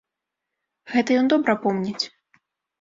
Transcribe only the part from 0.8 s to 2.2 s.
Гэта ён добра помніць.